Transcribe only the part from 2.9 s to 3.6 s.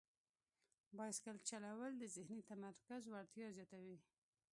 وړتیا